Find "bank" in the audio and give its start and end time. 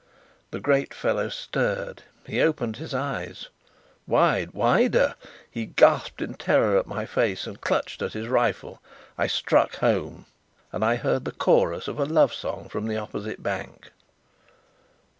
13.43-13.91